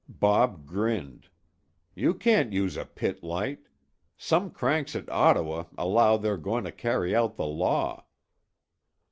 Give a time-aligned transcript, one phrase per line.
[0.09, 1.29] Bob grinned.
[1.93, 3.67] "You can't use a pit light.
[4.17, 8.07] Some cranks at Ottawa allow they're going to carry out the law."